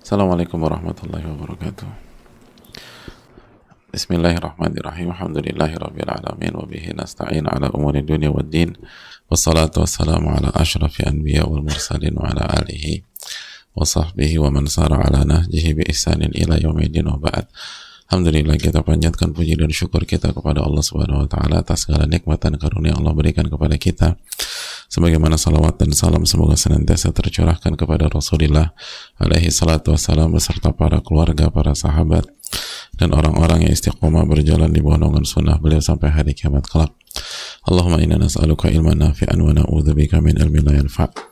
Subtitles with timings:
[0.00, 1.84] Assalamualaikum warahmatullahi wabarakatuh.
[3.92, 5.12] Bismillahirrahmanirrahim.
[5.12, 6.56] Alhamdulillahi rabbil alamin
[6.96, 8.72] nasta'in ala umuri dunya wad din.
[9.28, 13.04] Wassalatu wassalamu ala asyrafil anbiya wal mursalin wa ala alihi
[13.76, 17.52] wa sahbihi wa man sara ala nahjihi bi ihsanin ila yaumil wa ba'd.
[18.10, 22.42] Alhamdulillah kita panjatkan puji dan syukur kita kepada Allah Subhanahu wa taala atas segala nikmat
[22.42, 24.18] dan karunia Allah berikan kepada kita.
[24.90, 28.74] Sebagaimana salawat dan salam semoga senantiasa tercurahkan kepada Rasulullah
[29.22, 32.26] alaihi salatu wassalam beserta para keluarga, para sahabat
[32.98, 36.90] dan orang-orang yang istiqomah berjalan di naungan sunnah beliau sampai hari kiamat kelak.
[37.62, 41.29] Allahumma inna nas'aluka ilman nafi'an wa na'udzubika min ilmin la yanfa'.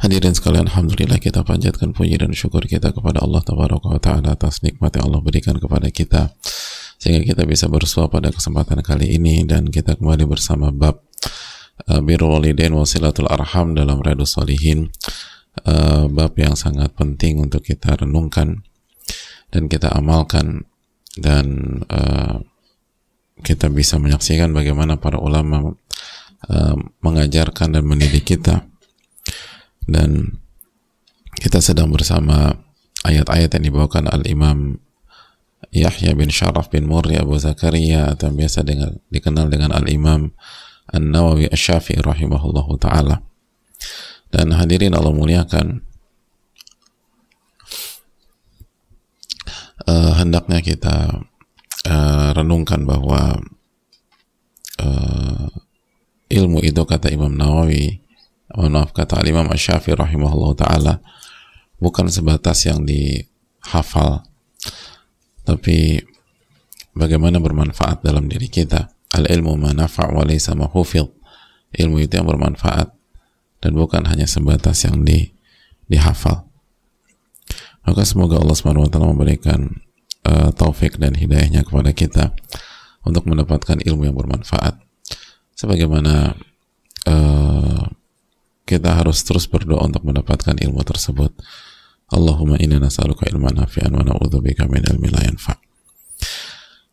[0.00, 5.12] Hadirin sekalian, Alhamdulillah kita panjatkan puji dan syukur kita kepada Allah Taala atas nikmat yang
[5.12, 6.32] Allah berikan kepada kita
[7.00, 11.00] sehingga kita bisa bersua pada kesempatan kali ini dan kita kembali bersama bab
[11.88, 14.92] uh, birrul walidain wasilatul arham dalam Riyadhus Shalihin
[15.64, 18.60] uh, bab yang sangat penting untuk kita renungkan
[19.48, 20.68] dan kita amalkan
[21.16, 22.44] dan uh,
[23.40, 25.72] kita bisa menyaksikan bagaimana para ulama
[27.04, 28.69] mengajarkan dan mendidik kita
[29.88, 30.40] dan
[31.40, 32.52] kita sedang bersama
[33.06, 34.76] ayat-ayat yang dibawakan al-Imam
[35.70, 40.34] Yahya bin Sharaf bin Murri Abu Zakaria atau biasa dengan, dikenal dengan al-Imam
[40.90, 43.22] An-Nawawi Asy-Syafi'i rahimahullahu taala.
[44.30, 45.82] Dan hadirin Allah muliakan
[49.86, 51.22] uh, hendaknya kita
[51.86, 53.38] uh, renungkan bahwa
[54.82, 55.46] uh,
[56.30, 58.02] ilmu itu kata Imam Nawawi
[58.56, 60.94] mohon maaf kata Imam Ash-Syafi'i rahimahullah ta'ala
[61.78, 64.26] bukan sebatas yang dihafal
[65.50, 65.98] tapi
[66.94, 68.92] bagaimana bermanfaat dalam diri kita.
[69.10, 72.94] Al ilmu manafa' wa laysa ilmu itu yang bermanfaat
[73.58, 75.34] dan bukan hanya sebatas yang di,
[75.90, 76.46] dihafal.
[77.82, 79.82] Maka semoga Allah SWT memberikan
[80.22, 82.30] uh, taufik dan hidayahnya kepada kita
[83.02, 84.78] untuk mendapatkan ilmu yang bermanfaat.
[85.58, 86.38] Sebagaimana
[87.10, 87.49] uh,
[88.70, 91.34] kita harus terus berdoa untuk mendapatkan ilmu tersebut.
[92.14, 95.58] Allahumma inna nas'aluka ilman nafi'an wa na'udzubika min ilmin la yanfa'.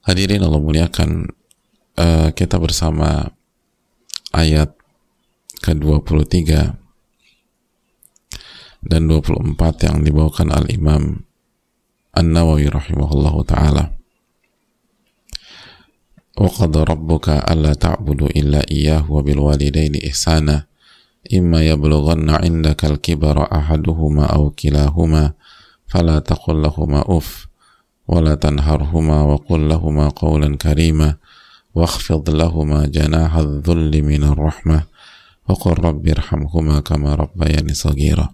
[0.10, 1.30] Hadirin Allah muliakan
[2.02, 3.30] uh, kita bersama
[4.34, 4.74] ayat
[5.62, 6.34] ke-23
[8.88, 11.28] dan 24 yang dibawakan al-Imam
[12.18, 13.94] An-Nawawi rahimahullahu taala.
[16.38, 20.67] Alla ta'budu illa iyyahu wa bil walidayni ihsana
[21.35, 25.33] إما يبلغن عندك الكبر أحدهما أو كلاهما
[25.87, 27.47] فلا تقل لهما أف
[28.09, 31.17] ولا تنهرهما وقل لهما قولا كريما
[31.75, 34.83] واخفض لهما جناح الذل من الرحمة
[35.49, 38.29] وقل رب ارحمهما كما ربياني صغيرا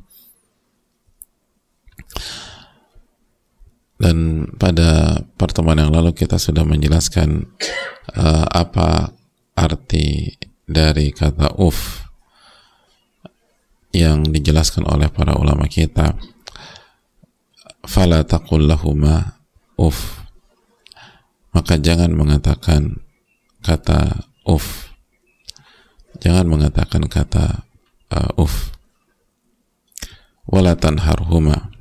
[3.99, 7.51] dan pada pertemuan yang lalu kita sudah menjelaskan
[8.15, 9.11] uh, apa
[9.59, 12.02] arti dari kata uf
[13.94, 16.18] yang dijelaskan oleh para ulama kita.
[17.86, 19.44] Fala taqul lahuma
[19.78, 20.24] uf
[21.54, 23.04] maka jangan mengatakan
[23.62, 24.90] kata uf
[26.18, 27.68] jangan mengatakan kata
[28.10, 28.74] uh, uf
[30.50, 31.74] wala tanharhuma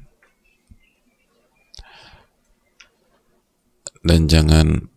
[4.03, 4.91] dan jangan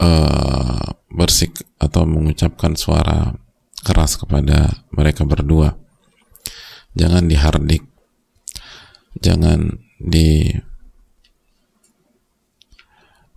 [0.00, 3.36] uh, bersik atau mengucapkan suara
[3.82, 5.74] keras kepada mereka berdua.
[6.94, 7.82] Jangan dihardik.
[9.18, 10.54] Jangan di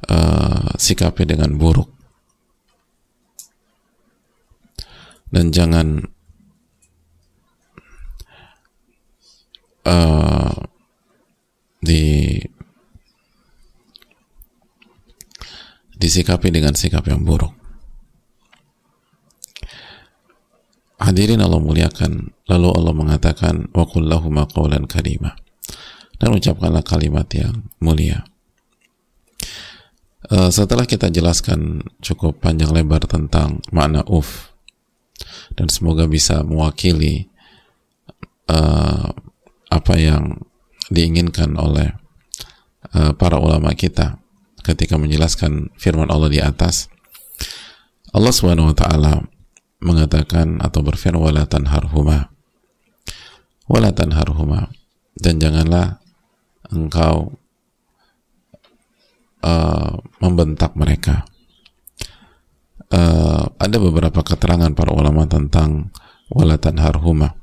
[0.07, 1.89] uh, sikapi dengan buruk.
[5.33, 5.99] Dan jangan
[9.83, 10.55] uh,
[11.83, 12.39] di
[15.95, 17.64] disikapi dengan sikap yang buruk
[21.05, 25.37] Hadirin Allah muliakan, lalu Allah mengatakan wa kullahuma qawlan karimah.
[26.17, 28.25] Dan ucapkanlah kalimat yang mulia.
[30.25, 34.49] Uh, setelah kita jelaskan cukup panjang lebar tentang makna uf
[35.53, 37.29] dan semoga bisa mewakili
[38.49, 39.13] uh,
[39.69, 40.41] apa yang
[40.89, 41.93] diinginkan oleh
[42.97, 44.17] uh, para ulama kita
[44.65, 46.89] ketika menjelaskan firman Allah di atas
[48.09, 49.13] Allah Subhanahu wa taala
[49.85, 52.33] mengatakan atau berfirman wala tanharhuma.
[53.69, 54.73] Wala tanharhuma.
[55.13, 56.01] Dan janganlah
[56.73, 57.37] engkau
[59.45, 61.29] uh, membentak mereka.
[62.89, 65.93] Uh, ada beberapa keterangan para ulama tentang
[66.33, 67.37] wala tanharhuma.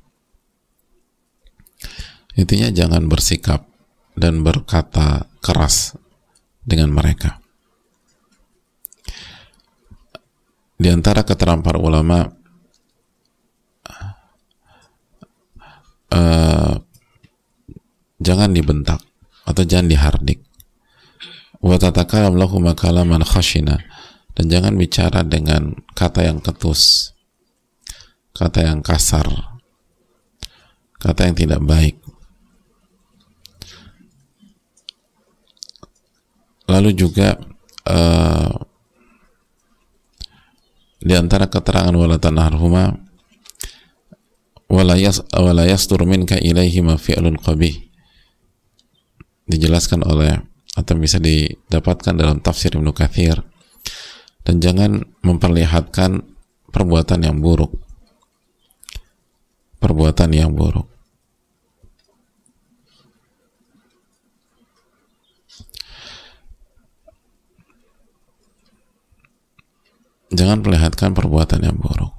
[2.34, 3.66] Intinya jangan bersikap
[4.18, 5.96] dan berkata keras
[6.64, 7.41] dengan mereka
[10.82, 12.26] di antara keterangan para ulama
[16.10, 16.74] uh,
[18.18, 18.98] jangan dibentak
[19.46, 20.42] atau jangan dihardik.
[21.62, 21.78] Wa
[22.74, 23.22] kalaman
[24.34, 27.14] dan jangan bicara dengan kata yang ketus
[28.34, 29.28] kata yang kasar
[30.98, 31.96] kata yang tidak baik.
[36.66, 37.36] Lalu juga
[37.86, 38.54] uh,
[41.12, 42.96] di antara keterangan wala tanharhuma
[44.72, 47.92] wala yas wala yastur minka ilaihi ma fi'lun qabih.
[49.44, 50.40] Dijelaskan oleh
[50.72, 53.44] atau bisa didapatkan dalam tafsir Ibnu Katsir.
[54.40, 56.24] Dan jangan memperlihatkan
[56.72, 57.76] perbuatan yang buruk.
[59.84, 60.91] Perbuatan yang buruk
[70.32, 72.12] jangan perlihatkan perbuatan yang buruk.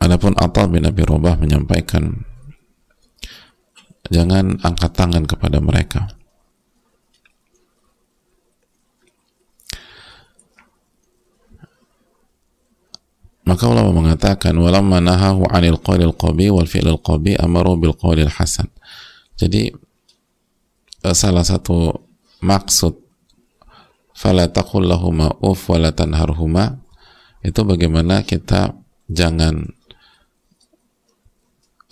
[0.00, 2.24] Adapun Atal bin Abi Robah menyampaikan
[4.08, 6.08] jangan angkat tangan kepada mereka.
[13.44, 18.70] Maka ulama mengatakan walamma nahahu 'anil qawlil qabi wal fi'lil qabi amaru bil qawlil hasan.
[19.40, 19.72] Jadi
[21.00, 21.96] eh, salah satu
[22.44, 23.00] maksud
[24.12, 26.76] fala taqul lahuma uf wala tanharhuma
[27.40, 28.76] itu bagaimana kita
[29.08, 29.64] jangan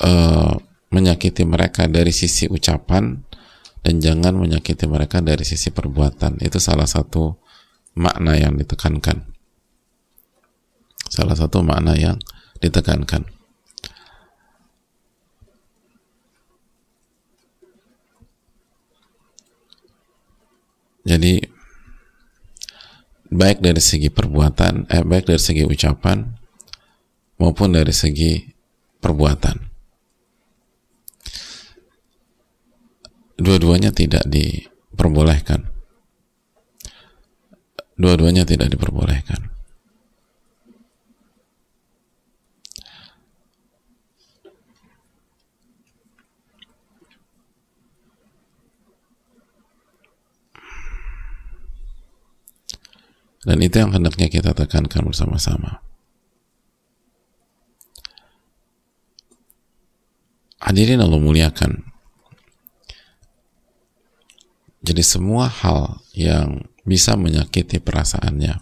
[0.05, 0.53] uh,
[0.93, 3.17] menyakiti mereka dari sisi ucapan
[3.81, 6.45] dan jangan menyakiti mereka dari sisi perbuatan.
[6.45, 7.33] Itu salah satu
[7.97, 9.25] makna yang ditekankan.
[11.09, 12.21] Salah satu makna yang
[12.61, 13.38] ditekankan
[21.09, 21.41] Jadi
[23.33, 26.21] baik dari segi perbuatan, eh, baik dari segi ucapan
[27.41, 28.45] maupun dari segi
[29.01, 29.57] perbuatan.
[33.39, 35.65] Dua-duanya tidak diperbolehkan.
[37.97, 39.58] Dua-duanya tidak diperbolehkan.
[53.47, 55.79] Dan itu yang hendaknya kita tekankan bersama-sama.
[60.59, 61.87] Hadirin Allah muliakan.
[64.83, 68.59] Jadi semua hal yang bisa menyakiti perasaannya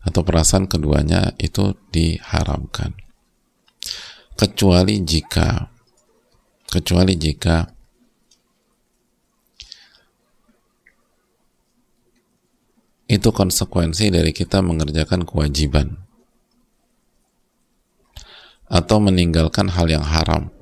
[0.00, 2.96] atau perasaan keduanya itu diharamkan.
[4.36, 5.68] Kecuali jika
[6.70, 7.68] kecuali jika
[13.10, 15.98] itu konsekuensi dari kita mengerjakan kewajiban
[18.70, 20.54] atau meninggalkan hal yang haram.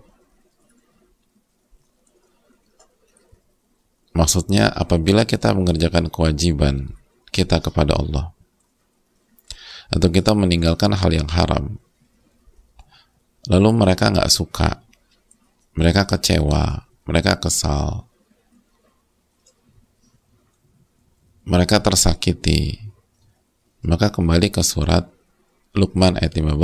[4.17, 6.97] Maksudnya apabila kita mengerjakan kewajiban
[7.29, 8.33] kita kepada Allah
[9.93, 11.77] atau kita meninggalkan hal yang haram
[13.47, 14.83] lalu mereka nggak suka
[15.79, 18.08] mereka kecewa mereka kesal
[21.49, 22.77] mereka tersakiti.
[23.81, 25.09] Maka kembali ke surat
[25.73, 26.61] Luqman ayat 15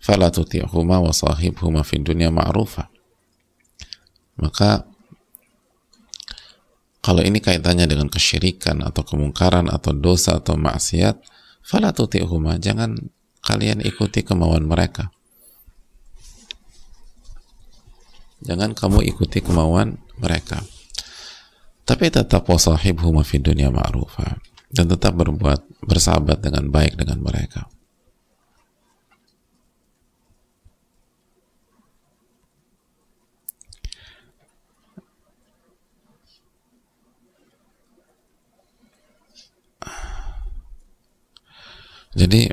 [0.00, 2.88] fala tuti'huma wa sahibhuma fid dunya ma'rufa.
[4.40, 4.88] Maka
[7.04, 11.20] kalau ini kaitannya dengan kesyirikan atau kemungkaran atau dosa atau maksiat
[11.60, 12.96] fala tuti'huma jangan
[13.44, 15.12] kalian ikuti kemauan mereka.
[18.42, 20.64] Jangan kamu ikuti kemauan mereka
[21.82, 24.38] tapi tetap wasahibhuma fi dunia ma'rufa.
[24.72, 27.68] Dan tetap berbuat bersahabat dengan baik dengan mereka.
[42.12, 42.48] Jadi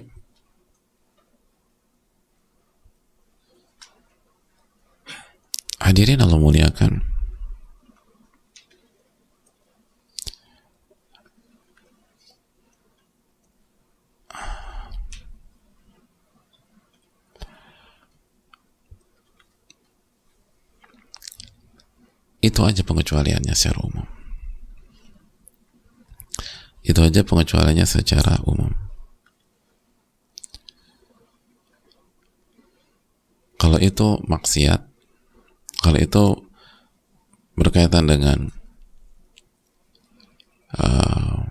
[5.83, 7.09] hadirin Allah muliakan
[22.39, 24.08] Itu aja pengecualiannya secara umum.
[26.79, 28.72] Itu saja pengecualiannya secara umum.
[33.60, 34.88] Kalau itu maksiat,
[35.84, 36.24] kalau itu
[37.60, 38.48] berkaitan dengan
[40.79, 41.43] uh,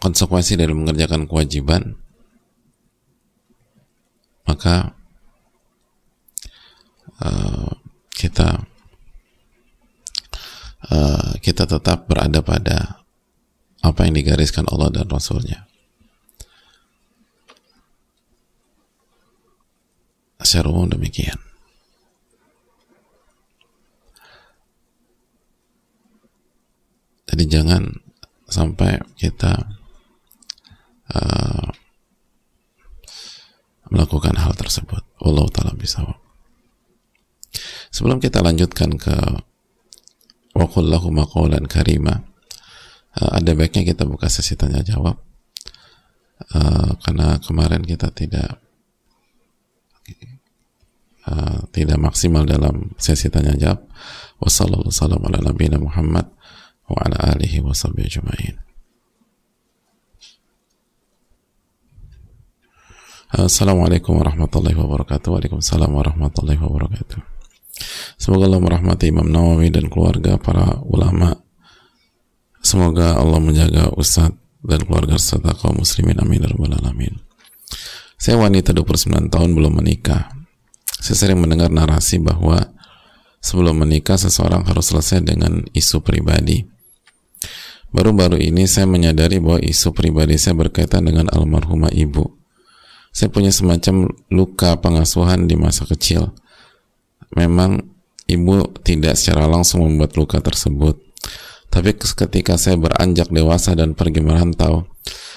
[0.00, 2.00] konsekuensi dari mengerjakan kewajiban,
[4.48, 4.96] maka
[7.22, 7.70] uh,
[8.12, 8.64] kita
[10.90, 13.06] uh, kita tetap berada pada
[13.84, 15.68] apa yang digariskan Allah dan Rasulnya.
[20.42, 21.38] Secara umum demikian.
[27.26, 27.82] Jadi jangan
[28.46, 29.58] sampai kita
[31.10, 31.66] uh,
[33.90, 35.02] melakukan hal tersebut.
[35.18, 36.06] Allah taala bisa.
[37.90, 39.16] Sebelum kita lanjutkan ke
[41.12, 42.24] maqawlan karima,
[43.20, 45.20] uh, ada baiknya kita buka sesi tanya jawab.
[46.52, 48.60] Uh, karena kemarin kita tidak
[51.24, 53.80] uh, tidak maksimal dalam sesi tanya jawab.
[54.36, 56.26] Wassalamualaikum warahmatullahi Muhammad
[56.86, 58.56] wa ala alihi wa sahbihi ajma'in.
[63.36, 65.34] Assalamualaikum warahmatullahi wabarakatuh.
[65.34, 67.35] Waalaikumsalam warahmatullahi wabarakatuh.
[68.16, 71.36] Semoga Allah merahmati Imam Nawawi dan keluarga para ulama.
[72.64, 74.34] Semoga Allah menjaga Ustadz
[74.66, 77.14] dan keluarga serta kaum muslimin amin ya alamin.
[78.16, 80.32] Saya wanita 29 tahun belum menikah.
[80.98, 82.74] Saya sering mendengar narasi bahwa
[83.38, 86.66] sebelum menikah seseorang harus selesai dengan isu pribadi.
[87.94, 92.34] Baru-baru ini saya menyadari bahwa isu pribadi saya berkaitan dengan almarhumah ibu.
[93.14, 96.34] Saya punya semacam luka pengasuhan di masa kecil.
[97.34, 97.82] Memang
[98.30, 101.02] ibu tidak secara langsung membuat luka tersebut.
[101.72, 104.86] Tapi ketika saya beranjak dewasa dan pergi merantau,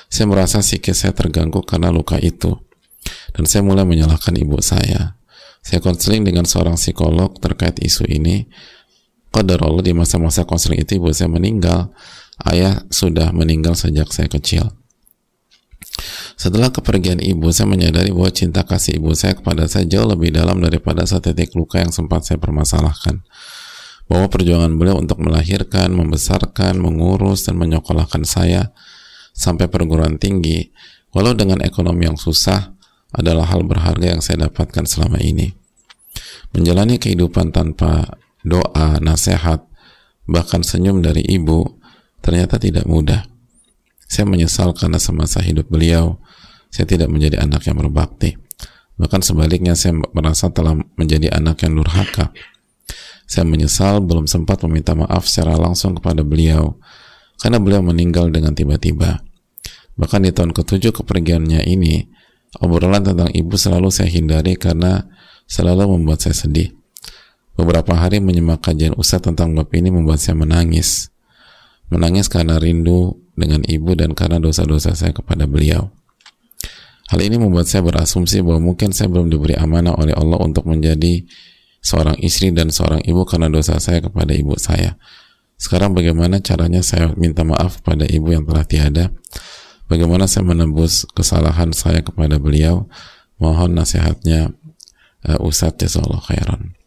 [0.10, 2.58] saya merasa psikis saya terganggu karena luka itu
[3.34, 5.18] dan saya mulai menyalahkan ibu saya.
[5.60, 8.48] Saya konseling dengan seorang psikolog terkait isu ini.
[9.30, 11.94] Qadar Allah di masa-masa konseling itu ibu saya meninggal.
[12.42, 14.66] Ayah sudah meninggal sejak saya kecil.
[16.40, 20.64] Setelah kepergian ibu, saya menyadari bahwa cinta kasih ibu saya kepada saya jauh lebih dalam
[20.64, 23.28] daripada satu titik luka yang sempat saya permasalahkan.
[24.08, 28.72] Bahwa perjuangan beliau untuk melahirkan, membesarkan, mengurus, dan menyekolahkan saya
[29.36, 30.72] sampai perguruan tinggi,
[31.12, 32.72] walau dengan ekonomi yang susah,
[33.12, 35.52] adalah hal berharga yang saya dapatkan selama ini.
[36.56, 38.16] Menjalani kehidupan tanpa
[38.48, 39.68] doa, nasihat,
[40.24, 41.68] bahkan senyum dari ibu
[42.24, 43.28] ternyata tidak mudah.
[44.10, 46.18] Saya menyesal karena semasa hidup beliau
[46.70, 48.38] saya tidak menjadi anak yang berbakti.
[49.00, 52.32] Bahkan sebaliknya saya merasa telah menjadi anak yang durhaka.
[53.30, 56.78] Saya menyesal belum sempat meminta maaf secara langsung kepada beliau
[57.40, 59.22] karena beliau meninggal dengan tiba-tiba.
[60.00, 62.08] Bahkan di tahun ketujuh kepergiannya ini,
[62.58, 65.06] Obrolan tentang ibu selalu saya hindari karena
[65.46, 66.74] selalu membuat saya sedih.
[67.54, 71.14] Beberapa hari menyimak kajian Ustadz tentang bab ini membuat saya menangis.
[71.94, 75.94] Menangis karena rindu dengan ibu dan karena dosa-dosa saya kepada beliau.
[77.10, 81.26] Hal ini membuat saya berasumsi bahwa mungkin saya belum diberi amanah oleh Allah untuk menjadi
[81.82, 84.96] seorang istri dan seorang ibu karena dosa saya kepada ibu saya.
[85.58, 89.10] Sekarang bagaimana caranya saya minta maaf kepada ibu yang telah tiada?
[89.90, 92.86] bagaimana saya menembus kesalahan saya kepada beliau
[93.42, 94.54] mohon nasihatnya
[95.26, 96.78] uh, Ustadz Jazakallah khairan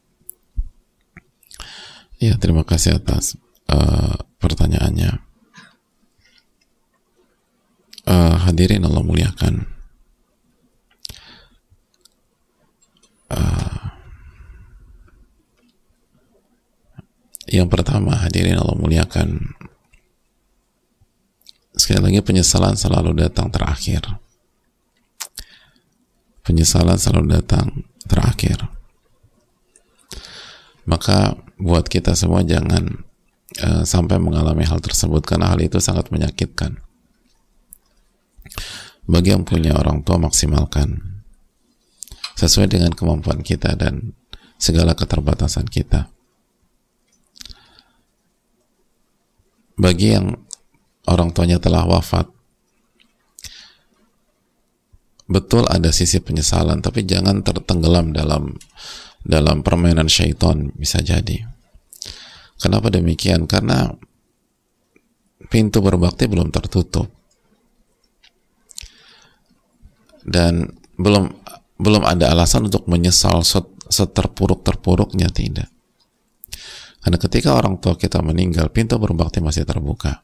[2.23, 3.35] ya terima kasih atas
[3.67, 5.19] uh, pertanyaannya
[8.07, 9.67] uh, hadirin Allah muliakan
[13.33, 13.73] uh,
[17.53, 19.53] yang pertama hadirin Allah muliakan.
[21.73, 24.05] Sekali lagi penyesalan selalu datang terakhir.
[26.45, 28.69] Penyesalan selalu datang terakhir.
[30.89, 33.05] Maka buat kita semua jangan
[33.63, 36.81] uh, sampai mengalami hal tersebut karena hal itu sangat menyakitkan.
[39.07, 41.12] Bagi yang punya orang tua maksimalkan
[42.39, 44.17] sesuai dengan kemampuan kita dan
[44.57, 46.09] segala keterbatasan kita.
[49.75, 50.37] Bagi yang
[51.11, 52.31] orang tuanya telah wafat
[55.27, 58.53] betul ada sisi penyesalan tapi jangan tertenggelam dalam
[59.25, 61.47] dalam permainan syaitan bisa jadi.
[62.59, 63.51] Kenapa demikian?
[63.51, 63.91] Karena
[65.51, 67.11] pintu berbakti belum tertutup.
[70.23, 71.35] Dan belum
[71.81, 73.45] belum ada alasan untuk menyesal
[73.89, 75.69] seterpuruk-terpuruknya tidak
[77.03, 80.23] Karena ketika orang tua kita meninggal, pintu berbakti masih terbuka.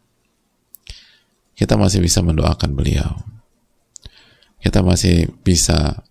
[1.59, 3.19] Kita masih bisa mendoakan beliau.
[4.63, 6.07] Kita masih bisa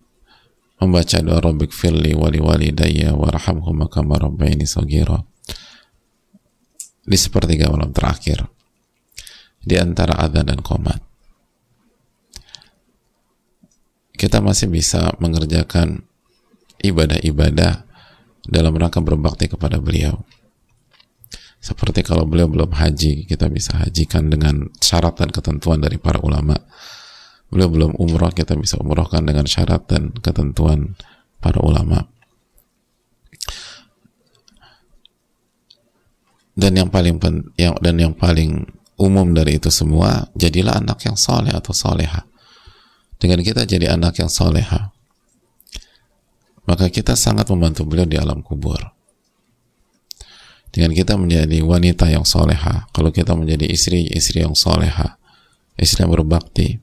[0.78, 5.18] membaca doa Rabbik firli wali wali daya warhamhuma kama rabbaini sagira
[7.08, 8.46] di sepertiga malam terakhir
[9.64, 11.07] di antara adzan dan komat
[14.18, 16.02] kita masih bisa mengerjakan
[16.82, 17.86] ibadah-ibadah
[18.42, 20.26] dalam rangka berbakti kepada beliau.
[21.62, 26.58] Seperti kalau beliau belum haji, kita bisa hajikan dengan syarat dan ketentuan dari para ulama.
[27.54, 30.98] Beliau belum umroh, kita bisa umrohkan dengan syarat dan ketentuan
[31.38, 32.10] para ulama.
[36.58, 38.66] Dan yang paling pen, yang dan yang paling
[38.98, 42.26] umum dari itu semua, jadilah anak yang soleh atau soleha
[43.18, 44.94] dengan kita jadi anak yang soleha
[46.68, 48.78] maka kita sangat membantu beliau di alam kubur
[50.74, 55.18] dengan kita menjadi wanita yang soleha kalau kita menjadi istri-istri yang soleha
[55.78, 56.78] istri yang berbakti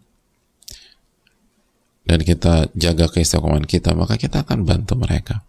[2.04, 5.44] dan kita jaga keistiqomahan kita maka kita akan bantu mereka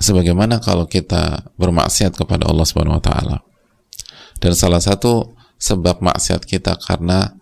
[0.00, 3.36] sebagaimana kalau kita bermaksiat kepada Allah Subhanahu wa taala.
[4.40, 7.36] Dan salah satu sebab maksiat kita karena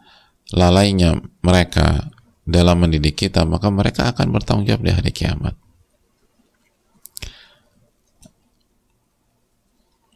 [0.52, 2.08] lalainya mereka
[2.48, 5.54] dalam mendidik kita, maka mereka akan bertanggung jawab di hari kiamat.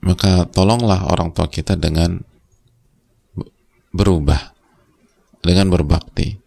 [0.03, 2.25] Maka tolonglah orang tua kita dengan
[3.93, 4.51] berubah,
[5.45, 6.41] dengan berbakti,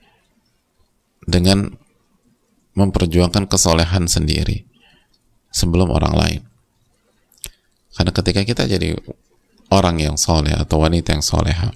[1.24, 1.72] dengan
[2.76, 4.68] memperjuangkan kesolehan sendiri
[5.54, 6.42] sebelum orang lain.
[7.96, 8.92] Karena ketika kita jadi
[9.72, 11.72] orang yang soleh atau wanita yang soleha,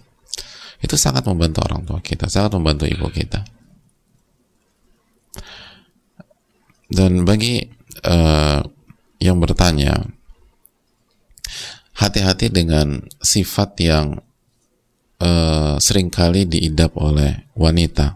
[0.80, 3.44] itu sangat membantu orang tua kita, sangat membantu ibu kita.
[6.90, 7.62] Dan bagi
[8.08, 8.64] uh,
[9.20, 10.00] yang bertanya,
[12.00, 14.24] hati-hati dengan sifat yang
[15.20, 18.16] uh, sering kali diidap oleh wanita.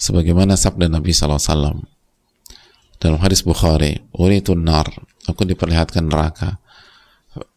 [0.00, 1.86] Sebagaimana sabda Nabi SAW
[2.98, 4.88] dalam hadis Bukhari, "Uritun nar,"
[5.28, 6.58] aku diperlihatkan neraka.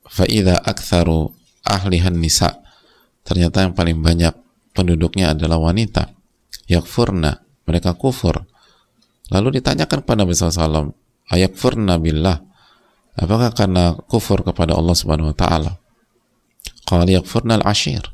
[0.06, 1.34] Fa'idha aktharu
[1.66, 2.65] ahlihan nisa'
[3.26, 4.32] ternyata yang paling banyak
[4.78, 6.14] penduduknya adalah wanita.
[6.70, 8.46] Yakfurna mereka kufur.
[9.34, 10.94] Lalu ditanyakan kepada Nabi SAW
[11.34, 12.38] ayakfurna billah?
[13.16, 15.72] Apakah karena kufur kepada Allah Subhanahu Wa Taala?
[16.86, 18.06] Qala yakfurna al-ashir.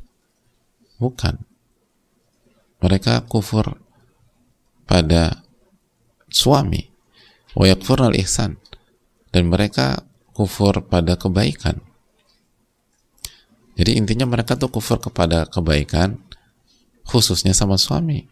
[0.96, 1.42] Bukan.
[2.80, 3.76] Mereka kufur
[4.88, 5.44] pada
[6.32, 6.88] suami.
[7.52, 8.56] Wa yakfurna al-ihsan.
[9.28, 11.91] Dan mereka kufur pada kebaikan
[13.72, 16.20] jadi intinya mereka tuh kufur kepada kebaikan
[17.08, 18.28] khususnya sama suami.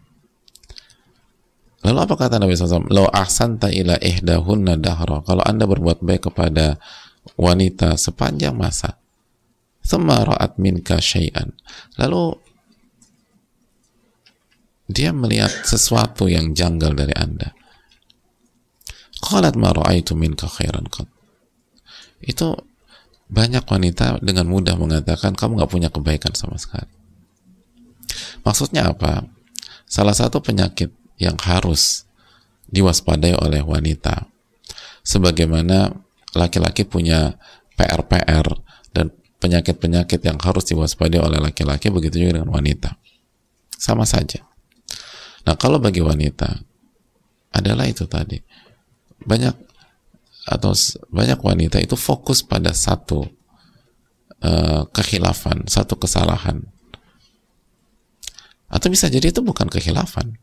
[1.80, 2.92] Lalu apa kata Nabi SAW?
[2.92, 5.24] Lo ahsanta ila ihdahunna dahra.
[5.24, 6.76] Kalau anda berbuat baik kepada
[7.40, 9.00] wanita sepanjang masa.
[9.80, 11.56] Thumma ra'at minka syai'an.
[11.96, 12.36] Lalu
[14.92, 17.56] dia melihat sesuatu yang janggal dari anda.
[19.24, 21.08] Qalat ma ra'aitu minka khairan qad.
[22.20, 22.60] Itu
[23.30, 26.90] banyak wanita dengan mudah mengatakan kamu nggak punya kebaikan sama sekali.
[28.42, 29.22] Maksudnya apa?
[29.86, 30.90] Salah satu penyakit
[31.22, 32.10] yang harus
[32.70, 34.26] diwaspadai oleh wanita,
[35.06, 35.94] sebagaimana
[36.34, 37.38] laki-laki punya
[37.74, 38.46] PR-PR
[38.94, 42.98] dan penyakit-penyakit yang harus diwaspadai oleh laki-laki, begitu juga dengan wanita.
[43.74, 44.42] Sama saja.
[45.46, 46.60] Nah, kalau bagi wanita
[47.54, 48.38] adalah itu tadi.
[49.20, 49.69] Banyak
[50.50, 50.74] atau
[51.14, 53.22] banyak wanita itu fokus pada satu
[54.42, 56.66] uh, kekhilafan, satu kesalahan.
[58.66, 60.34] Atau bisa jadi itu bukan kekhilafan.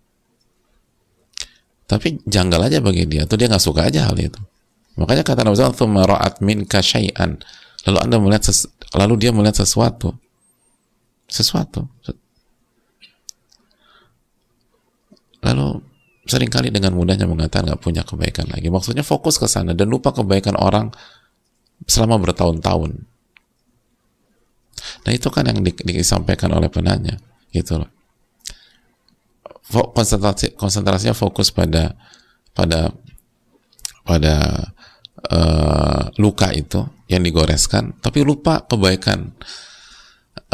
[1.87, 4.39] Tapi janggal aja bagi dia, atau dia nggak suka aja hal itu.
[4.95, 6.63] Makanya kata Nabi SAW, ra'at min.
[6.67, 8.43] Lalu anda melihat,
[8.95, 10.15] lalu dia melihat sesuatu.
[11.27, 11.87] Sesuatu.
[15.43, 15.79] Lalu
[16.27, 18.67] sering kali dengan mudahnya mengatakan nggak punya kebaikan lagi.
[18.67, 20.91] Maksudnya fokus ke sana dan lupa kebaikan orang
[21.87, 22.91] selama bertahun-tahun.
[24.77, 27.17] Nah itu kan yang di, disampaikan oleh penanya,
[27.49, 27.89] gitu loh.
[29.67, 31.91] Konsentrasi, konsentrasinya fokus pada
[32.55, 32.87] pada
[34.07, 34.35] pada
[35.27, 36.79] uh, luka itu
[37.11, 39.35] yang digoreskan, tapi lupa kebaikan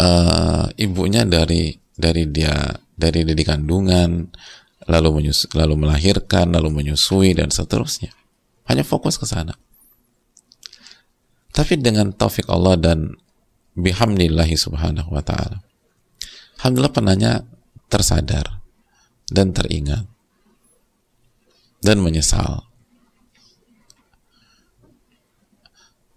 [0.01, 4.33] uh, ibunya dari dari dia dari dari kandungan,
[4.89, 8.11] lalu menyus lalu melahirkan, lalu menyusui dan seterusnya.
[8.67, 9.55] Hanya fokus ke sana.
[11.53, 13.13] Tapi dengan taufik Allah dan
[13.77, 15.61] bihamdillahi subhanahu wa ta'ala.
[16.57, 17.31] Alhamdulillah penanya
[17.91, 18.63] tersadar
[19.29, 20.07] dan teringat
[21.83, 22.73] dan menyesal.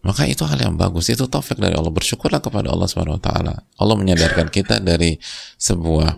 [0.06, 3.54] maka itu hal yang bagus itu taufik dari Allah bersyukurlah kepada Allah Subhanahu wa taala
[3.82, 5.18] Allah menyadarkan kita dari
[5.58, 6.10] sebuah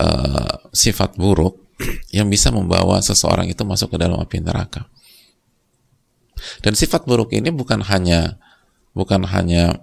[0.00, 1.67] uh, sifat buruk
[2.16, 4.86] yang bisa membawa seseorang itu masuk ke dalam api neraka.
[6.62, 8.38] Dan sifat buruk ini bukan hanya
[8.94, 9.78] bukan hanya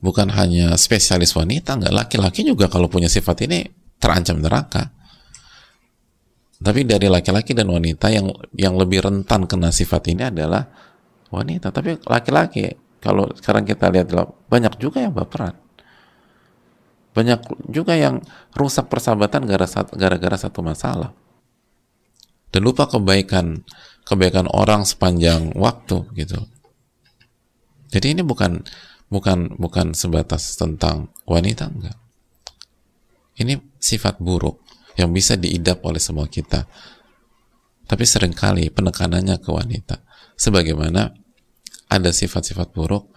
[0.00, 3.68] bukan hanya spesialis wanita nggak laki-laki juga kalau punya sifat ini
[4.00, 4.92] terancam neraka.
[6.60, 10.68] Tapi dari laki-laki dan wanita yang yang lebih rentan kena sifat ini adalah
[11.32, 11.72] wanita.
[11.72, 12.68] Tapi laki-laki
[13.00, 14.12] kalau sekarang kita lihat
[14.48, 15.56] banyak juga yang baperan
[17.10, 18.22] banyak juga yang
[18.54, 19.46] rusak persahabatan
[19.94, 21.10] gara-gara satu masalah.
[22.50, 23.62] Dan lupa kebaikan
[24.06, 26.38] kebaikan orang sepanjang waktu gitu.
[27.90, 28.62] Jadi ini bukan
[29.10, 31.98] bukan bukan sebatas tentang wanita enggak.
[33.38, 34.62] Ini sifat buruk
[34.98, 36.66] yang bisa diidap oleh semua kita.
[37.86, 40.02] Tapi sering kali penekanannya ke wanita.
[40.38, 41.10] Sebagaimana
[41.90, 43.10] ada sifat-sifat buruk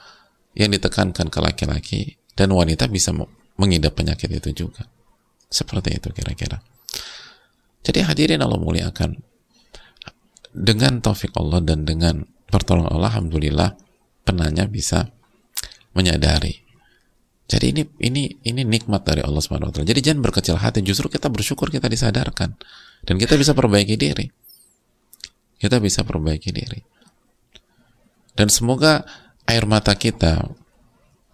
[0.57, 2.01] yang ditekankan ke laki-laki
[2.33, 3.13] dan wanita bisa
[3.57, 4.89] mengidap penyakit itu juga.
[5.49, 6.61] Seperti itu kira-kira.
[7.83, 9.19] Jadi hadirin Allah muliakan
[10.53, 13.69] dengan taufik Allah dan dengan pertolongan Allah alhamdulillah
[14.23, 15.09] penanya bisa
[15.97, 16.63] menyadari.
[17.49, 19.89] Jadi ini ini ini nikmat dari Allah Subhanahu wa taala.
[19.89, 22.55] Jadi jangan berkecil hati, justru kita bersyukur kita disadarkan
[23.03, 24.25] dan kita bisa perbaiki diri.
[25.59, 26.79] Kita bisa perbaiki diri.
[28.33, 29.05] Dan semoga
[29.45, 30.49] air mata kita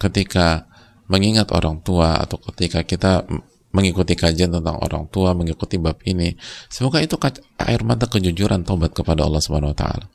[0.01, 0.68] ketika
[1.09, 3.25] mengingat orang tua atau ketika kita
[3.73, 6.37] mengikuti kajian tentang orang tua, mengikuti bab ini,
[6.69, 7.17] semoga itu
[7.61, 10.05] air mata kejujuran taubat kepada Allah Subhanahu wa taala.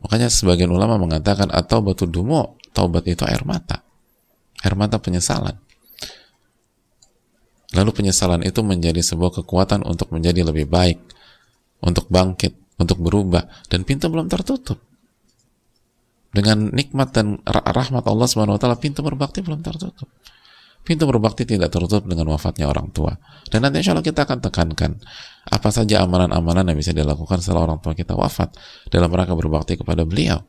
[0.00, 3.80] Makanya sebagian ulama mengatakan atau batu dumo, taubat itu air mata.
[4.60, 5.56] Air mata penyesalan.
[7.72, 11.00] Lalu penyesalan itu menjadi sebuah kekuatan untuk menjadi lebih baik,
[11.80, 14.93] untuk bangkit, untuk berubah dan pintu belum tertutup
[16.34, 20.10] dengan nikmat dan rahmat Allah Subhanahu pintu berbakti belum tertutup.
[20.84, 23.16] Pintu berbakti tidak tertutup dengan wafatnya orang tua.
[23.48, 25.00] Dan nanti insya Allah kita akan tekankan
[25.48, 28.52] apa saja amalan-amalan yang bisa dilakukan setelah orang tua kita wafat
[28.92, 30.44] dalam rangka berbakti kepada beliau.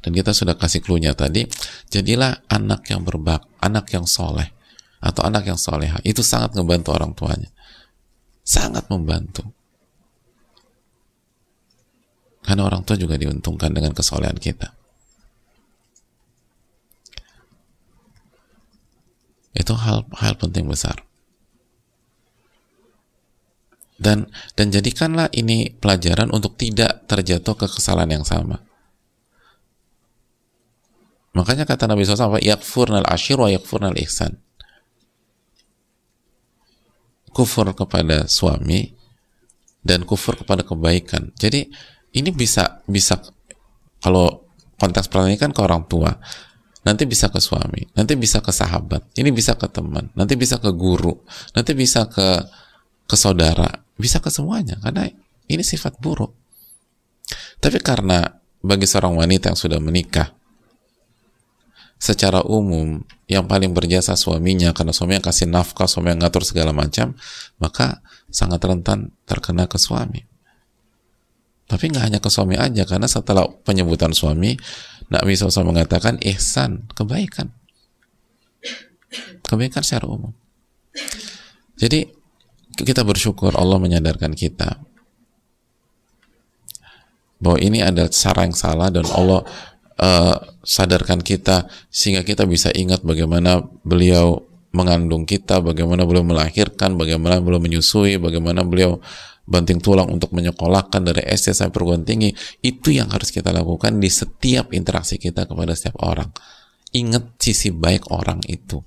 [0.00, 1.44] Dan kita sudah kasih clue tadi,
[1.92, 4.48] jadilah anak yang berbak, anak yang soleh,
[5.02, 6.00] atau anak yang soleha.
[6.06, 7.50] Itu sangat membantu orang tuanya.
[8.40, 9.59] Sangat membantu.
[12.40, 14.72] Karena orang tua juga diuntungkan dengan kesolehan kita.
[19.52, 21.04] Itu hal hal penting besar.
[24.00, 28.64] Dan dan jadikanlah ini pelajaran untuk tidak terjatuh ke kesalahan yang sama.
[31.30, 34.40] Makanya kata Nabi SAW, yakfurnal ashir wa yakfurnal ihsan.
[37.30, 38.90] Kufur kepada suami
[39.86, 41.30] dan kufur kepada kebaikan.
[41.38, 41.70] Jadi
[42.16, 43.20] ini bisa bisa
[44.00, 44.48] kalau
[44.80, 46.10] konteks pernikahan ke orang tua
[46.80, 50.72] nanti bisa ke suami nanti bisa ke sahabat ini bisa ke teman nanti bisa ke
[50.72, 51.12] guru
[51.52, 52.40] nanti bisa ke
[53.04, 53.68] ke saudara
[54.00, 55.06] bisa ke semuanya karena
[55.50, 56.32] ini sifat buruk
[57.60, 58.24] tapi karena
[58.64, 60.32] bagi seorang wanita yang sudah menikah
[62.00, 66.72] secara umum yang paling berjasa suaminya karena suami yang kasih nafkah, suami yang ngatur segala
[66.72, 67.12] macam,
[67.60, 68.00] maka
[68.32, 70.29] sangat rentan terkena ke suami.
[71.70, 74.58] Tapi nggak hanya ke suami aja, karena setelah penyebutan suami,
[75.06, 77.54] Nabi SAW mengatakan ihsan, kebaikan.
[79.46, 80.34] Kebaikan secara umum.
[81.78, 82.10] Jadi
[82.74, 84.82] kita bersyukur Allah menyadarkan kita
[87.40, 89.46] bahwa ini ada cara yang salah dan Allah
[89.96, 97.42] uh, sadarkan kita sehingga kita bisa ingat bagaimana beliau mengandung kita, bagaimana beliau melahirkan, bagaimana
[97.42, 99.02] beliau menyusui, bagaimana beliau
[99.50, 102.30] banting tulang untuk menyekolahkan dari SD sampai perguruan tinggi
[102.62, 106.30] itu yang harus kita lakukan di setiap interaksi kita kepada setiap orang.
[106.94, 108.78] Ingat sisi baik orang itu.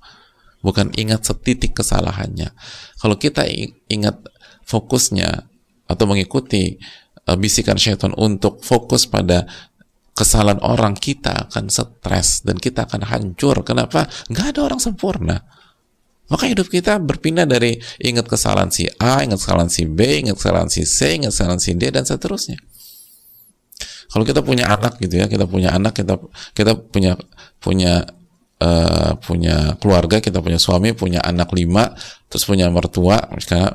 [0.64, 2.56] Bukan ingat setitik kesalahannya.
[2.96, 3.44] Kalau kita
[3.92, 4.16] ingat
[4.64, 5.44] fokusnya
[5.84, 6.80] atau mengikuti
[7.28, 9.44] uh, bisikan syaitan untuk fokus pada
[10.16, 13.60] kesalahan orang kita akan stres dan kita akan hancur.
[13.60, 14.08] Kenapa?
[14.32, 15.44] Nggak ada orang sempurna
[16.32, 20.70] maka hidup kita berpindah dari ingat kesalahan si A, ingat kesalahan si B, ingat kesalahan
[20.72, 22.56] si C, ingat kesalahan si D dan seterusnya.
[24.08, 26.16] Kalau kita punya anak gitu ya, kita punya anak, kita
[26.56, 27.18] kita punya
[27.60, 28.08] punya
[28.64, 31.92] uh, punya keluarga, kita punya suami, punya anak lima,
[32.32, 33.20] terus punya mertua,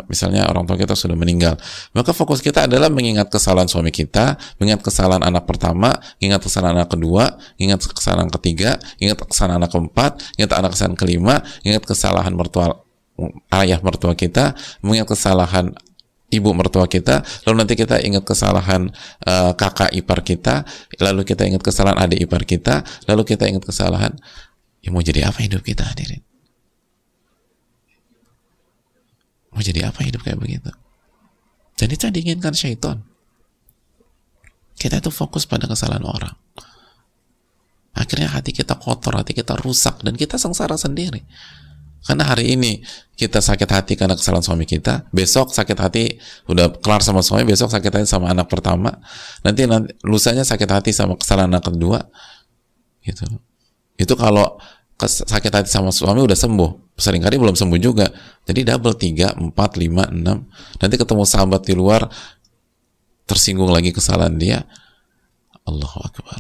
[0.10, 1.56] misalnya orang tua kita sudah meninggal.
[1.93, 6.89] Maka fokus kita adalah mengingat kesalahan suami kita, mengingat kesalahan anak pertama, mengingat kesalahan anak
[6.89, 12.82] kedua, mengingat kesalahan ketiga, ingat kesalahan anak keempat, ingat anak kesalahan kelima, ingat kesalahan mertua
[13.54, 15.75] ayah mertua kita, mengingat kesalahan
[16.30, 18.93] ibu mertua kita, lalu nanti kita ingat kesalahan
[19.25, 20.62] uh, kakak ipar kita,
[21.02, 24.13] lalu kita ingat kesalahan adik ipar kita, lalu kita ingat kesalahan,
[24.79, 26.23] ya mau jadi apa hidup kita hadirin?
[29.51, 30.71] Mau jadi apa hidup kayak begitu?
[31.79, 33.01] Jadi itu diinginkan syaitan.
[34.79, 36.35] Kita itu fokus pada kesalahan orang.
[37.95, 41.23] Akhirnya hati kita kotor, hati kita rusak, dan kita sengsara sendiri.
[41.99, 42.79] Karena hari ini
[43.19, 46.15] kita sakit hati karena kesalahan suami kita, besok sakit hati
[46.47, 49.03] udah kelar sama suami, besok sakit hati sama anak pertama,
[49.43, 51.99] nanti nanti lusanya sakit hati sama kesalahan anak kedua,
[53.03, 53.27] gitu.
[53.99, 54.55] Itu kalau
[54.99, 58.07] sakit hati sama suami udah sembuh, sering kali belum sembuh juga.
[58.47, 60.47] Jadi double tiga, empat, lima, enam.
[60.79, 62.07] Nanti ketemu sahabat di luar
[63.27, 64.63] tersinggung lagi kesalahan dia,
[65.67, 66.39] Allahu Akbar,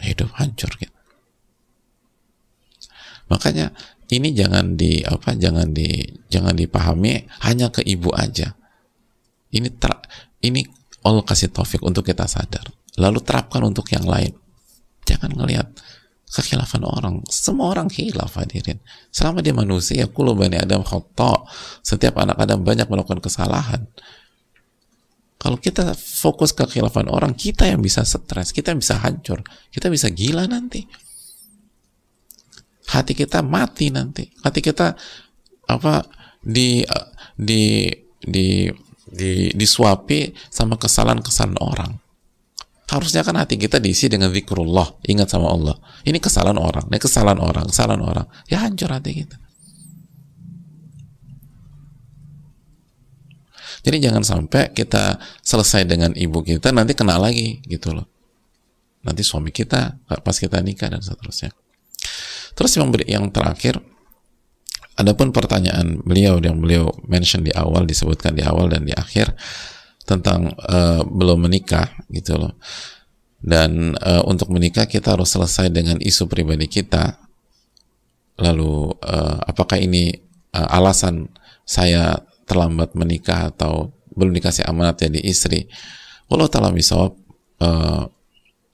[0.00, 0.96] hidup hancur gitu.
[3.30, 3.70] Makanya
[4.10, 8.58] ini jangan di apa jangan di jangan dipahami hanya ke ibu aja
[9.54, 9.94] ini ter,
[10.42, 10.66] ini
[11.06, 12.66] Allah kasih taufik untuk kita sadar
[12.98, 14.34] lalu terapkan untuk yang lain
[15.06, 15.70] jangan ngelihat
[16.30, 17.14] kekhilafan orang.
[17.26, 18.78] Semua orang khilaf hadirin.
[19.10, 21.44] Selama dia manusia kulo bani adam khoto
[21.82, 23.90] setiap anak adam banyak melakukan kesalahan.
[25.40, 29.40] Kalau kita fokus ke kekhilafan orang kita yang bisa stres kita yang bisa hancur
[29.72, 30.86] kita bisa gila nanti.
[32.90, 34.26] Hati kita mati nanti.
[34.42, 34.94] Hati kita
[35.70, 36.02] apa
[36.42, 36.82] di
[37.38, 37.88] di
[38.20, 38.68] di
[39.10, 42.09] di disuapi sama kesalahan-kesalahan orang
[42.90, 45.78] harusnya kan hati kita diisi dengan zikrullah ingat sama Allah.
[46.02, 48.26] Ini kesalahan orang ini kesalahan orang kesalahan orang.
[48.50, 49.38] Ya hancur hati kita.
[53.80, 58.10] Jadi jangan sampai kita selesai dengan ibu kita nanti kena lagi gitu loh.
[59.00, 61.54] Nanti suami kita pas kita nikah dan seterusnya.
[62.52, 63.80] Terus yang, yang terakhir,
[65.00, 69.32] adapun pertanyaan beliau yang beliau mention di awal, disebutkan di awal dan di akhir
[70.10, 72.58] tentang uh, belum menikah gitu loh.
[73.38, 77.14] Dan uh, untuk menikah kita harus selesai dengan isu pribadi kita.
[78.42, 80.10] Lalu uh, apakah ini
[80.50, 81.30] uh, alasan
[81.62, 85.70] saya terlambat menikah atau belum dikasih amanat jadi istri?
[86.26, 87.14] Walau taala misawab
[87.62, 88.10] uh,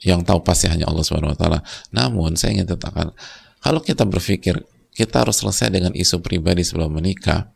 [0.00, 1.60] yang tahu pasti hanya Allah Subhanahu wa taala.
[1.92, 3.12] Namun saya ingin katakan
[3.60, 4.56] kalau kita berpikir
[4.96, 7.52] kita harus selesai dengan isu pribadi sebelum menikah,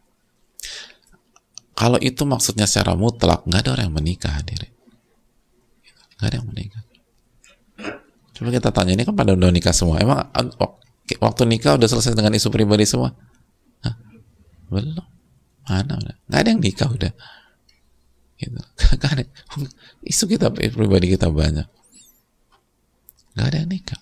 [1.81, 4.69] kalau itu maksudnya secara mutlak, nggak ada orang yang menikah hadirin.
[6.21, 6.83] Nggak ada yang menikah.
[8.37, 9.97] Coba kita tanya, ini kan pada udah nikah semua.
[9.97, 10.29] Emang
[11.25, 13.17] waktu nikah udah selesai dengan isu pribadi semua?
[13.81, 13.97] Hah?
[14.69, 15.09] Belum.
[15.73, 16.17] Mana udah?
[16.29, 17.13] Nggak ada yang nikah udah.
[18.37, 18.61] Gitu.
[19.01, 19.25] Gak ada.
[20.05, 21.65] Isu kita pribadi kita banyak.
[23.41, 24.01] Nggak ada yang nikah.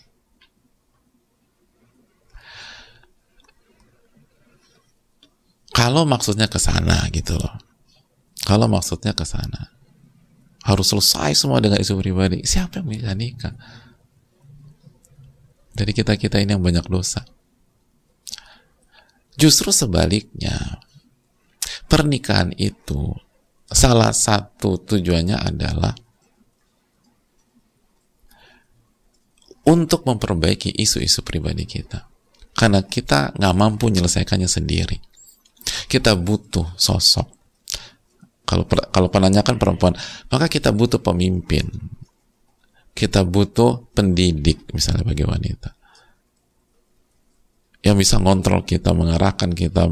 [5.78, 7.67] Kalau maksudnya ke sana gitu loh.
[8.44, 9.74] Kalau maksudnya ke sana.
[10.66, 12.44] Harus selesai semua dengan isu pribadi.
[12.44, 13.55] Siapa yang bisa nikah?
[15.72, 17.22] Dari kita-kita ini yang banyak dosa.
[19.38, 20.83] Justru sebaliknya,
[21.87, 23.14] pernikahan itu
[23.70, 25.94] salah satu tujuannya adalah
[29.62, 32.11] untuk memperbaiki isu-isu pribadi kita.
[32.59, 34.98] Karena kita nggak mampu menyelesaikannya sendiri.
[35.87, 37.38] Kita butuh sosok.
[38.48, 39.92] Kalau kalau penanyakan perempuan,
[40.32, 41.68] maka kita butuh pemimpin.
[42.96, 45.76] Kita butuh pendidik misalnya bagi wanita.
[47.84, 49.87] Yang bisa ngontrol kita, mengarahkan kita,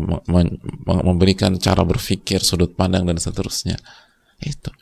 [0.88, 3.77] memberikan cara berpikir, sudut pandang dan seterusnya.
[4.40, 4.73] Itu.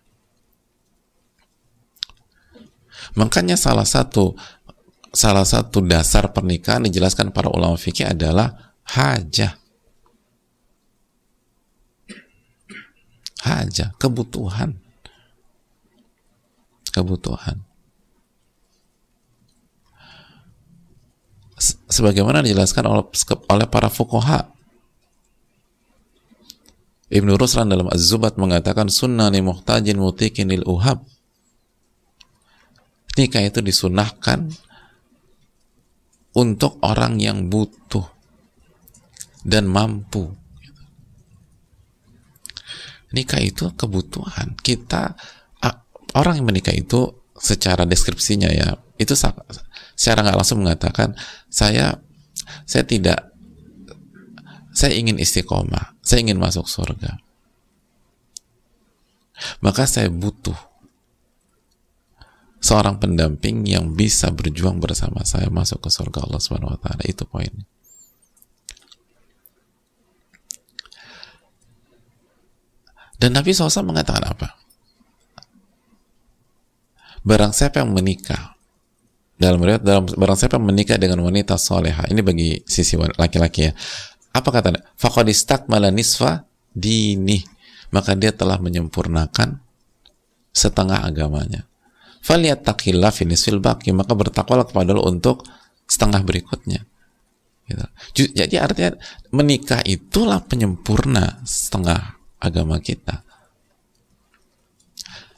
[3.18, 4.38] Makanya salah satu
[5.14, 9.63] salah satu dasar pernikahan dijelaskan para ulama fikih adalah hajah
[13.44, 14.80] haja, kebutuhan.
[16.90, 17.60] Kebutuhan.
[21.88, 23.04] Sebagaimana dijelaskan oleh,
[23.52, 24.50] oleh para fukoha.
[27.14, 31.04] Ibnu Ruslan dalam Az-Zubat mengatakan sunnah li muhtajin mutikin lil uhab.
[33.14, 34.50] Nikah itu disunahkan
[36.34, 38.02] untuk orang yang butuh
[39.46, 40.34] dan mampu
[43.14, 44.58] nikah itu kebutuhan.
[44.58, 45.14] Kita
[46.14, 51.18] orang yang menikah itu secara deskripsinya ya itu secara nggak langsung mengatakan
[51.50, 51.98] saya
[52.62, 53.34] saya tidak
[54.70, 57.18] saya ingin istiqomah saya ingin masuk surga.
[59.58, 60.54] Maka saya butuh
[62.62, 67.02] seorang pendamping yang bisa berjuang bersama saya masuk ke surga Allah Subhanahu wa taala.
[67.02, 67.66] Itu poinnya
[73.24, 74.52] Dan Nabi SAW mengatakan apa?
[77.24, 78.52] Barang siapa yang menikah
[79.40, 83.72] dalam riwayat dalam barang siapa yang menikah dengan wanita soleha ini bagi sisi laki-laki ya.
[84.36, 86.44] Apa kata fakadistak malah nisfa
[86.76, 87.40] dini
[87.96, 89.56] maka dia telah menyempurnakan
[90.52, 91.64] setengah agamanya.
[92.20, 93.96] Falyattaqillah fi nisfil baqi.
[93.96, 95.48] Maka bertakwalah kepada Allah untuk
[95.88, 96.84] setengah berikutnya.
[97.64, 98.36] Gitu.
[98.36, 98.92] jadi artinya
[99.32, 103.22] menikah itulah penyempurna setengah agama kita.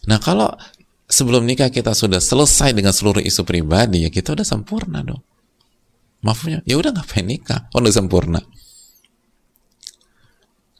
[0.06, 0.50] Nah kalau
[1.06, 5.22] sebelum nikah kita sudah selesai dengan seluruh isu pribadi ya kita udah sempurna dong.
[6.22, 7.70] Maafnya ya udah ngapain nikah?
[7.74, 8.42] Oh udah sempurna.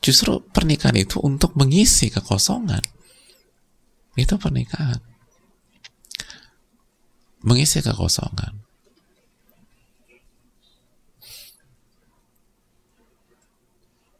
[0.03, 2.83] Justru pernikahan itu untuk mengisi kekosongan.
[4.15, 5.03] Itu pernikahan.
[7.43, 8.55] Mengisi kekosongan.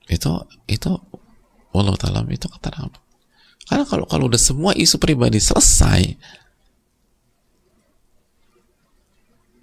[0.07, 0.91] Itu itu
[1.77, 3.07] walau talam itu kata apa
[3.67, 6.15] karena kalau kalau udah semua isu pribadi selesai,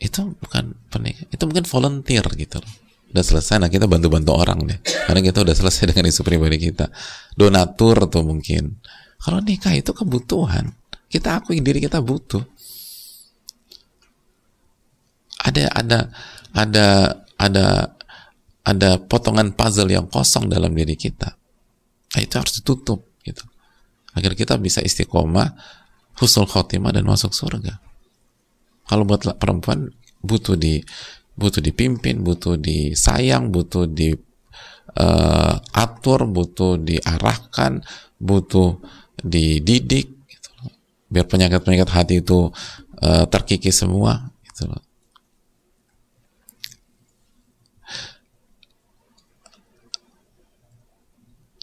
[0.03, 2.59] itu bukan pernikahan, itu mungkin volunteer gitu.
[3.15, 4.79] Udah selesai, nah kita bantu-bantu orang deh.
[5.07, 6.91] Karena kita udah selesai dengan isu pribadi kita.
[7.39, 8.75] Donatur tuh mungkin.
[9.23, 10.75] Kalau nikah itu kebutuhan.
[11.07, 12.43] Kita akui diri kita butuh.
[15.47, 15.99] Ada ada
[16.51, 16.85] ada
[17.39, 17.65] ada
[18.67, 21.42] ada potongan puzzle yang kosong dalam diri kita.
[22.13, 23.43] Nah, itu harus ditutup gitu.
[24.13, 25.57] Agar kita bisa istiqomah
[26.21, 27.81] husnul khotimah dan masuk surga.
[28.85, 29.89] Kalau buat perempuan
[30.21, 30.83] butuh di
[31.33, 34.13] butuh dipimpin butuh disayang butuh di
[35.01, 37.81] uh, atur butuh diarahkan
[38.21, 38.77] butuh
[39.17, 40.49] dididik gitu
[41.09, 42.53] biar penyakit-penyakit hati itu
[43.01, 44.81] uh, terkikis semua gitu loh.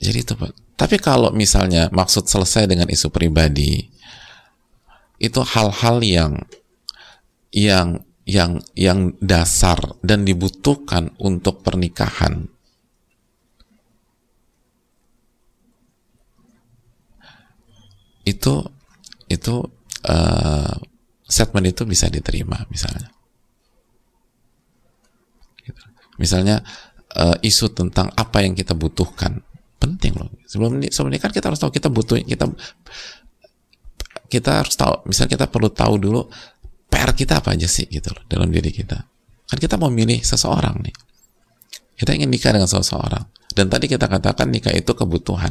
[0.01, 0.35] Jadi itu
[0.81, 3.85] tapi kalau misalnya maksud selesai dengan isu pribadi,
[5.21, 6.33] itu hal-hal yang
[7.53, 12.49] yang yang yang dasar dan dibutuhkan untuk pernikahan.
[18.25, 18.65] Itu
[19.29, 19.61] itu
[20.09, 20.75] uh,
[21.29, 23.13] statement itu bisa diterima misalnya.
[25.61, 25.83] Gitu.
[26.17, 26.65] Misalnya
[27.21, 29.45] uh, isu tentang apa yang kita butuhkan
[29.81, 30.29] penting loh.
[30.45, 32.45] Sebelum sebelum kan kita harus tahu kita butuh kita
[34.31, 36.21] kita harus tahu misal kita perlu tahu dulu
[36.87, 39.01] PR kita apa aja sih gitu loh dalam diri kita.
[39.49, 40.95] Kan kita mau milih seseorang nih.
[41.97, 43.25] Kita ingin nikah dengan seseorang.
[43.51, 45.51] Dan tadi kita katakan nikah itu kebutuhan.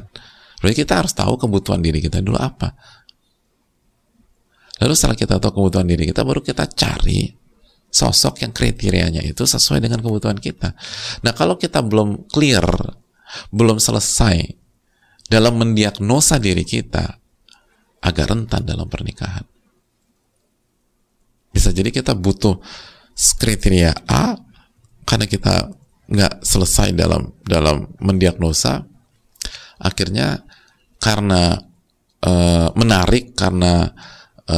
[0.64, 2.72] Berarti kita harus tahu kebutuhan diri kita dulu apa.
[4.80, 7.28] Lalu setelah kita tahu kebutuhan diri kita baru kita cari
[7.90, 10.72] sosok yang kriterianya itu sesuai dengan kebutuhan kita.
[11.26, 12.64] Nah kalau kita belum clear
[13.54, 14.60] belum selesai
[15.30, 17.22] dalam mendiagnosa diri kita
[18.02, 19.46] agak rentan dalam pernikahan.
[21.54, 22.58] Bisa jadi kita butuh
[23.14, 24.38] kriteria A
[25.06, 25.70] karena kita
[26.10, 28.82] nggak selesai dalam dalam mendiagnosa,
[29.78, 30.42] akhirnya
[30.98, 31.58] karena
[32.22, 32.32] e,
[32.74, 33.94] menarik karena
[34.46, 34.58] e,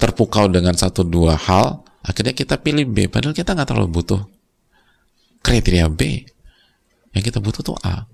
[0.00, 4.20] terpukau dengan satu dua hal, akhirnya kita pilih B, padahal kita nggak terlalu butuh
[5.44, 6.24] kriteria B
[7.16, 8.04] yang kita butuh tuh A.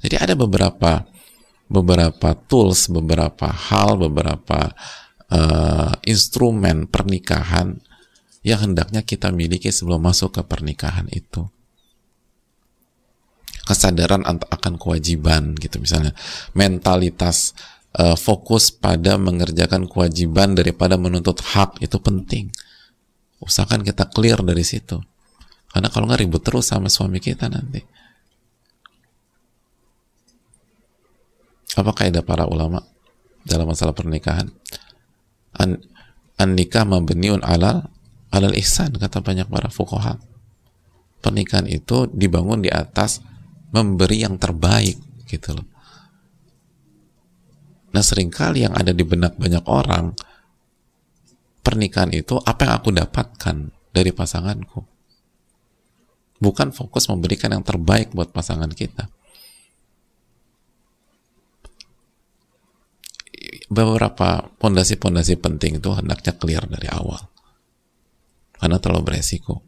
[0.00, 1.04] Jadi ada beberapa
[1.68, 4.72] beberapa tools, beberapa hal, beberapa
[5.28, 7.76] uh, instrumen pernikahan
[8.44, 11.48] yang hendaknya kita miliki sebelum masuk ke pernikahan itu.
[13.64, 16.12] Kesadaran akan kewajiban gitu misalnya,
[16.52, 17.56] mentalitas
[17.96, 22.52] uh, fokus pada mengerjakan kewajiban daripada menuntut hak itu penting
[23.44, 24.98] usahakan kita clear dari situ.
[25.68, 27.82] Karena kalau nggak ribut terus sama suami kita nanti.
[31.74, 32.80] Apa kaidah para ulama
[33.42, 34.48] dalam masalah pernikahan?
[35.58, 35.78] An,
[36.38, 37.90] an nikah mabniun alal
[38.34, 40.18] alal ihsan kata banyak para fukoha
[41.24, 43.24] pernikahan itu dibangun di atas
[43.72, 45.66] memberi yang terbaik gitu loh.
[47.96, 50.12] Nah sering kali yang ada di benak banyak orang
[51.64, 53.56] pernikahan itu apa yang aku dapatkan
[53.90, 54.84] dari pasanganku.
[56.38, 59.08] Bukan fokus memberikan yang terbaik buat pasangan kita.
[63.72, 67.32] Beberapa pondasi-pondasi penting itu hendaknya clear dari awal.
[68.60, 69.64] Karena terlalu beresiko.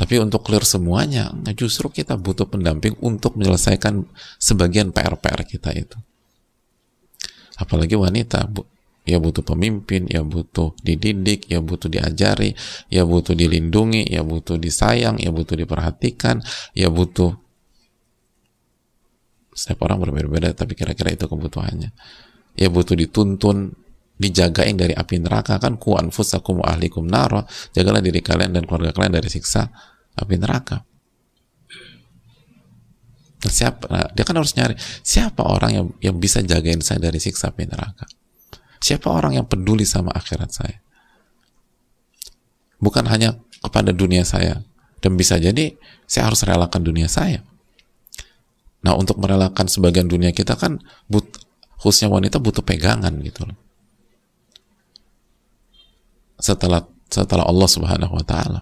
[0.00, 4.08] Tapi untuk clear semuanya justru kita butuh pendamping untuk menyelesaikan
[4.40, 5.98] sebagian PR-PR kita itu.
[7.60, 8.48] Apalagi wanita
[9.10, 12.54] ya butuh pemimpin, ya butuh dididik, ya butuh diajari,
[12.86, 16.38] ya butuh dilindungi, ya butuh disayang, ya butuh diperhatikan,
[16.78, 17.34] ya butuh
[19.50, 21.90] setiap orang berbeda-beda tapi kira-kira itu kebutuhannya.
[22.54, 23.74] Ya butuh dituntun
[24.16, 25.58] dijagain dari api neraka.
[25.58, 27.44] Kan ku anfusakum wa ahlikum naro
[27.74, 29.66] jagalah diri kalian dan keluarga kalian dari siksa
[30.14, 30.86] api neraka.
[33.40, 37.16] Nah, siapa nah, dia kan harus nyari siapa orang yang yang bisa jagain saya dari
[37.16, 38.04] siksa api neraka
[38.80, 40.76] siapa orang yang peduli sama akhirat saya
[42.80, 44.64] bukan hanya kepada dunia saya
[45.04, 45.76] dan bisa jadi
[46.08, 47.44] saya harus relakan dunia saya
[48.80, 51.28] nah untuk merelakan sebagian dunia kita kan but,
[51.76, 53.58] khususnya wanita butuh pegangan gitu loh
[56.40, 58.60] setelah setelah Allah Subhanahu wa taala.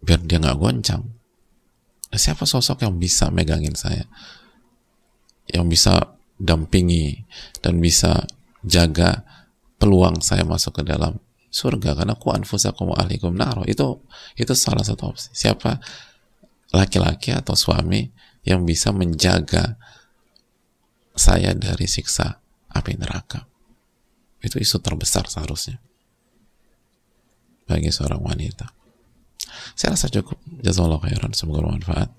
[0.00, 1.02] Biar dia nggak goncang.
[2.10, 4.08] Nah, siapa sosok yang bisa megangin saya?
[5.50, 5.92] Yang bisa
[6.40, 7.28] dampingi
[7.60, 8.24] dan bisa
[8.64, 9.24] jaga
[9.76, 11.20] peluang saya masuk ke dalam
[11.52, 14.00] surga karena ku anfusakum ahlikum naro itu
[14.38, 15.82] itu salah satu opsi siapa
[16.72, 18.08] laki-laki atau suami
[18.46, 19.76] yang bisa menjaga
[21.12, 22.40] saya dari siksa
[22.72, 23.44] api neraka
[24.40, 25.82] itu isu terbesar seharusnya
[27.70, 28.66] bagi seorang wanita.
[29.78, 30.42] Saya rasa cukup.
[30.66, 31.30] Jazakallahu khairan.
[31.30, 32.10] Semoga bermanfaat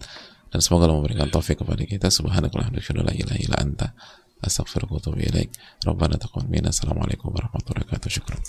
[0.52, 2.12] dan semoga Allah memberikan taufik kepada kita.
[2.12, 2.84] Subhanakallahumma
[3.16, 3.96] ilaha illa anta.
[4.44, 5.50] Astaghfiruka wa atubu ilaik.
[5.88, 8.10] Rabbana taqabbal assalamualaikum warahmatullahi wabarakatuh.
[8.12, 8.42] Syukran.